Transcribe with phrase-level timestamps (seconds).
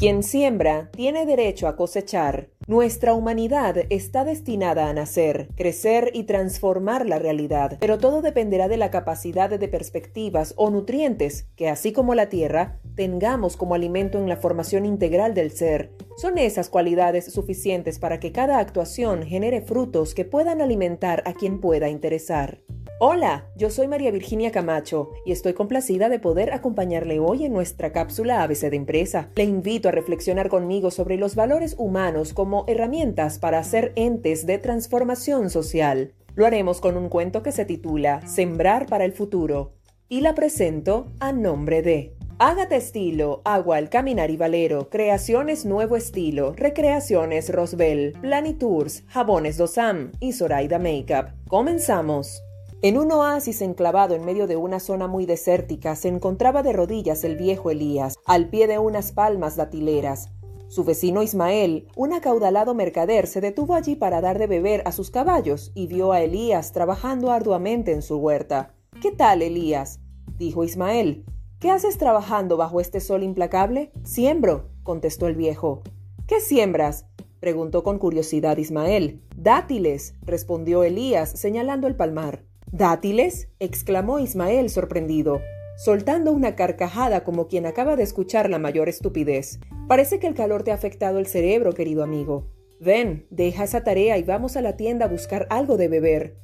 [0.00, 2.48] Quien siembra tiene derecho a cosechar.
[2.66, 8.78] Nuestra humanidad está destinada a nacer, crecer y transformar la realidad, pero todo dependerá de
[8.78, 14.26] la capacidad de perspectivas o nutrientes que, así como la tierra, tengamos como alimento en
[14.26, 15.92] la formación integral del ser.
[16.16, 21.60] Son esas cualidades suficientes para que cada actuación genere frutos que puedan alimentar a quien
[21.60, 22.62] pueda interesar.
[23.02, 27.92] Hola, yo soy María Virginia Camacho y estoy complacida de poder acompañarle hoy en nuestra
[27.92, 29.30] cápsula ABC de Empresa.
[29.36, 34.58] Le invito a reflexionar conmigo sobre los valores humanos como herramientas para ser entes de
[34.58, 36.12] transformación social.
[36.34, 39.72] Lo haremos con un cuento que se titula Sembrar para el futuro
[40.10, 45.96] y la presento a nombre de Hágate Estilo, Agua al Caminar y Valero, Creaciones Nuevo
[45.96, 51.30] Estilo, Recreaciones Rosbel, Planitours, Jabones Dosam y Zoraida Makeup.
[51.48, 52.42] Comenzamos.
[52.82, 57.24] En un oasis enclavado en medio de una zona muy desértica se encontraba de rodillas
[57.24, 60.30] el viejo Elías, al pie de unas palmas datileras.
[60.68, 65.10] Su vecino Ismael, un acaudalado mercader, se detuvo allí para dar de beber a sus
[65.10, 68.72] caballos y vio a Elías trabajando arduamente en su huerta.
[69.02, 70.00] ¿Qué tal, Elías?
[70.38, 71.26] dijo Ismael.
[71.58, 73.92] ¿Qué haces trabajando bajo este sol implacable?
[74.04, 75.82] Siembro, contestó el viejo.
[76.26, 77.04] ¿Qué siembras?
[77.40, 79.22] preguntó con curiosidad Ismael.
[79.36, 82.49] Dátiles, respondió Elías, señalando el palmar.
[82.72, 83.48] ¿Dátiles?
[83.58, 85.40] exclamó Ismael sorprendido,
[85.76, 89.58] soltando una carcajada como quien acaba de escuchar la mayor estupidez.
[89.88, 92.46] Parece que el calor te ha afectado el cerebro, querido amigo.
[92.78, 96.36] Ven, deja esa tarea y vamos a la tienda a buscar algo de beber.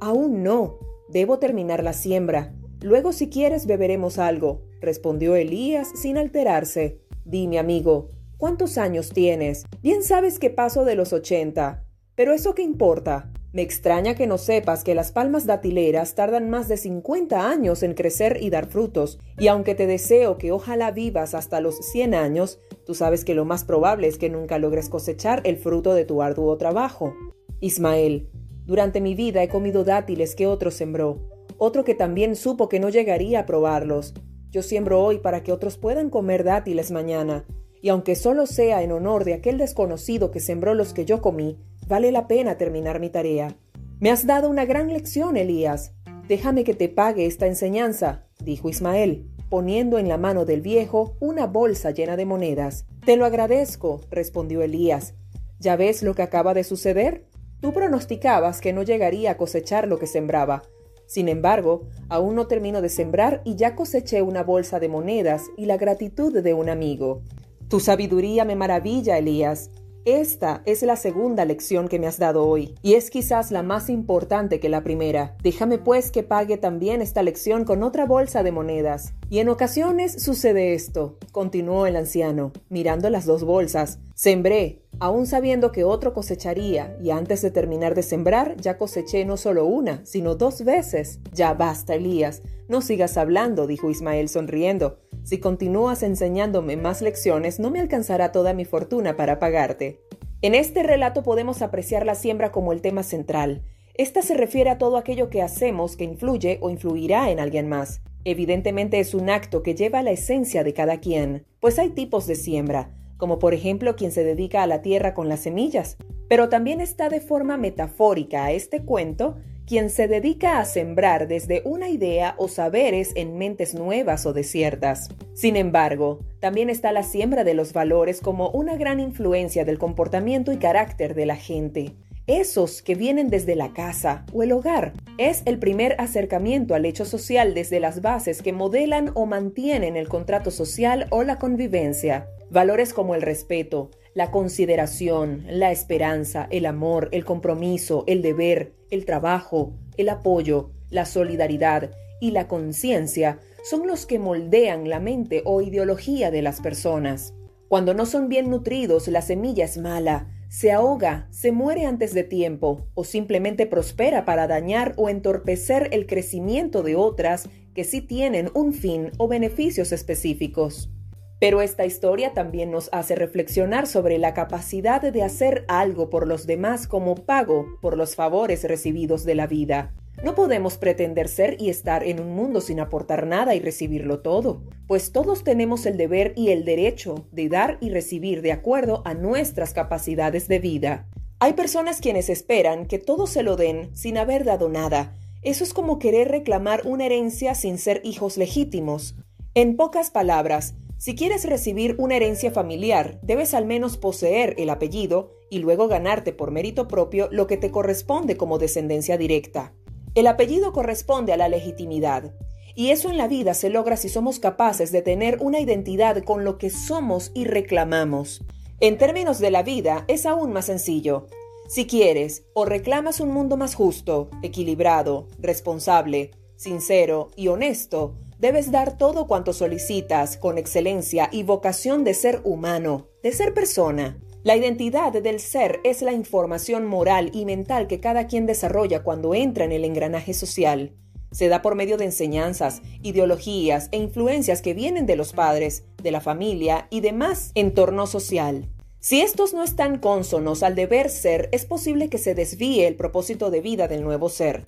[0.00, 0.78] Aún no.
[1.08, 2.54] Debo terminar la siembra.
[2.82, 7.00] Luego, si quieres, beberemos algo, respondió Elías sin alterarse.
[7.24, 9.64] Dime, amigo, ¿cuántos años tienes?
[9.82, 11.84] Bien sabes que paso de los ochenta.
[12.14, 13.32] Pero eso qué importa.
[13.52, 17.94] Me extraña que no sepas que las palmas datileras tardan más de 50 años en
[17.94, 22.60] crecer y dar frutos, y aunque te deseo que ojalá vivas hasta los 100 años,
[22.86, 26.22] tú sabes que lo más probable es que nunca logres cosechar el fruto de tu
[26.22, 27.12] arduo trabajo.
[27.58, 28.28] Ismael,
[28.66, 31.18] durante mi vida he comido dátiles que otro sembró,
[31.58, 34.14] otro que también supo que no llegaría a probarlos.
[34.50, 37.44] Yo siembro hoy para que otros puedan comer dátiles mañana,
[37.82, 41.58] y aunque solo sea en honor de aquel desconocido que sembró los que yo comí,
[41.90, 43.56] Vale la pena terminar mi tarea.
[43.98, 45.92] Me has dado una gran lección, Elías.
[46.28, 51.48] Déjame que te pague esta enseñanza, dijo Ismael, poniendo en la mano del viejo una
[51.48, 52.86] bolsa llena de monedas.
[53.04, 55.14] Te lo agradezco, respondió Elías.
[55.58, 57.26] ¿Ya ves lo que acaba de suceder?
[57.60, 60.62] Tú pronosticabas que no llegaría a cosechar lo que sembraba.
[61.06, 65.66] Sin embargo, aún no termino de sembrar y ya coseché una bolsa de monedas y
[65.66, 67.22] la gratitud de un amigo.
[67.66, 69.70] Tu sabiduría me maravilla, Elías.
[70.06, 73.90] Esta es la segunda lección que me has dado hoy, y es quizás la más
[73.90, 75.36] importante que la primera.
[75.42, 79.12] Déjame pues que pague también esta lección con otra bolsa de monedas.
[79.28, 83.98] Y en ocasiones sucede esto, continuó el anciano, mirando las dos bolsas.
[84.22, 89.38] Sembré, aún sabiendo que otro cosecharía, y antes de terminar de sembrar ya coseché no
[89.38, 91.20] solo una, sino dos veces.
[91.32, 92.42] Ya basta, Elías.
[92.68, 94.98] No sigas hablando, dijo Ismael sonriendo.
[95.22, 100.02] Si continúas enseñándome más lecciones, no me alcanzará toda mi fortuna para pagarte.
[100.42, 103.62] En este relato podemos apreciar la siembra como el tema central.
[103.94, 108.02] Esta se refiere a todo aquello que hacemos que influye o influirá en alguien más.
[108.24, 112.34] Evidentemente es un acto que lleva la esencia de cada quien, pues hay tipos de
[112.34, 115.96] siembra, como por ejemplo quien se dedica a la tierra con las semillas,
[116.28, 119.36] pero también está de forma metafórica a este cuento
[119.70, 125.10] quien se dedica a sembrar desde una idea o saberes en mentes nuevas o desiertas.
[125.32, 130.50] Sin embargo, también está la siembra de los valores como una gran influencia del comportamiento
[130.50, 131.94] y carácter de la gente.
[132.30, 134.92] Esos que vienen desde la casa o el hogar.
[135.18, 140.06] Es el primer acercamiento al hecho social desde las bases que modelan o mantienen el
[140.06, 142.28] contrato social o la convivencia.
[142.48, 149.06] Valores como el respeto, la consideración, la esperanza, el amor, el compromiso, el deber, el
[149.06, 155.62] trabajo, el apoyo, la solidaridad y la conciencia son los que moldean la mente o
[155.62, 157.34] ideología de las personas.
[157.66, 162.24] Cuando no son bien nutridos, la semilla es mala, se ahoga, se muere antes de
[162.24, 168.50] tiempo o simplemente prospera para dañar o entorpecer el crecimiento de otras que sí tienen
[168.52, 170.90] un fin o beneficios específicos.
[171.38, 176.48] Pero esta historia también nos hace reflexionar sobre la capacidad de hacer algo por los
[176.48, 179.94] demás como pago por los favores recibidos de la vida.
[180.22, 184.62] No podemos pretender ser y estar en un mundo sin aportar nada y recibirlo todo,
[184.86, 189.14] pues todos tenemos el deber y el derecho de dar y recibir de acuerdo a
[189.14, 191.08] nuestras capacidades de vida.
[191.38, 195.16] Hay personas quienes esperan que todo se lo den sin haber dado nada.
[195.40, 199.16] Eso es como querer reclamar una herencia sin ser hijos legítimos.
[199.54, 205.32] En pocas palabras, Si quieres recibir una herencia familiar, debes al menos poseer el apellido
[205.48, 209.72] y luego ganarte por mérito propio lo que te corresponde como descendencia directa.
[210.14, 212.32] El apellido corresponde a la legitimidad,
[212.74, 216.44] y eso en la vida se logra si somos capaces de tener una identidad con
[216.44, 218.42] lo que somos y reclamamos.
[218.80, 221.26] En términos de la vida es aún más sencillo.
[221.68, 228.96] Si quieres o reclamas un mundo más justo, equilibrado, responsable, sincero y honesto, debes dar
[228.96, 234.18] todo cuanto solicitas con excelencia y vocación de ser humano, de ser persona.
[234.42, 239.34] La identidad del ser es la información moral y mental que cada quien desarrolla cuando
[239.34, 240.94] entra en el engranaje social.
[241.30, 246.10] Se da por medio de enseñanzas, ideologías e influencias que vienen de los padres, de
[246.10, 248.70] la familia y demás entorno social.
[248.98, 253.50] Si estos no están cónsonos al deber ser, es posible que se desvíe el propósito
[253.50, 254.64] de vida del nuevo ser.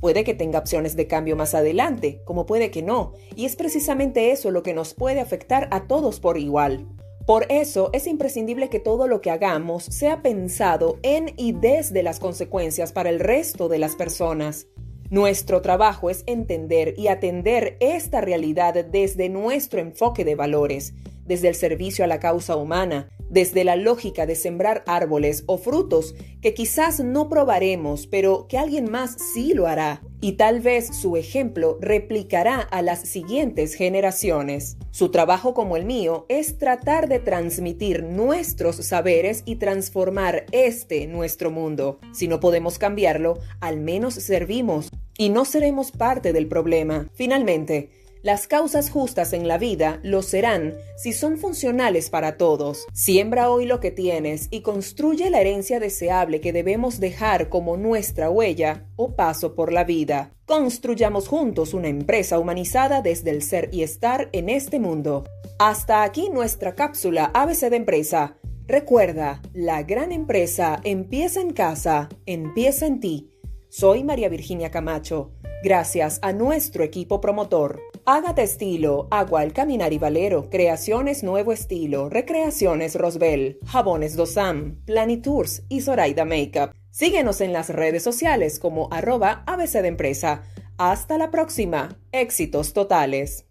[0.00, 4.32] Puede que tenga opciones de cambio más adelante, como puede que no, y es precisamente
[4.32, 6.86] eso lo que nos puede afectar a todos por igual.
[7.26, 12.20] Por eso es imprescindible que todo lo que hagamos sea pensado en y desde las
[12.20, 14.66] consecuencias para el resto de las personas.
[15.08, 20.92] Nuestro trabajo es entender y atender esta realidad desde nuestro enfoque de valores,
[21.24, 26.14] desde el servicio a la causa humana, desde la lógica de sembrar árboles o frutos
[26.42, 31.18] que quizás no probaremos, pero que alguien más sí lo hará, y tal vez su
[31.18, 34.78] ejemplo replicará a las siguientes generaciones.
[34.90, 41.50] Su trabajo como el mío es tratar de transmitir nuestros saberes y transformar este nuestro
[41.50, 41.98] mundo.
[42.14, 44.88] Si no podemos cambiarlo, al menos servimos
[45.18, 47.10] y no seremos parte del problema.
[47.12, 47.90] Finalmente,
[48.24, 52.86] las causas justas en la vida lo serán si son funcionales para todos.
[52.94, 58.30] Siembra hoy lo que tienes y construye la herencia deseable que debemos dejar como nuestra
[58.30, 60.32] huella o paso por la vida.
[60.46, 65.24] Construyamos juntos una empresa humanizada desde el ser y estar en este mundo.
[65.58, 68.38] Hasta aquí nuestra cápsula ABC de empresa.
[68.66, 73.30] Recuerda, la gran empresa empieza en casa, empieza en ti.
[73.68, 75.32] Soy María Virginia Camacho.
[75.62, 77.80] Gracias a nuestro equipo promotor.
[78.06, 85.62] Hágate estilo, agua al caminar y valero, creaciones nuevo estilo, recreaciones Rosbel, jabones Dosam, Planitours
[85.70, 86.74] y Zoraida Makeup.
[86.90, 90.42] Síguenos en las redes sociales como arroba ABC de empresa.
[90.76, 91.96] Hasta la próxima.
[92.12, 93.46] Éxitos totales.